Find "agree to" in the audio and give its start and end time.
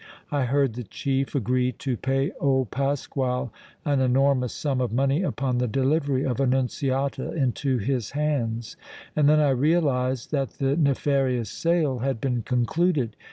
1.35-1.95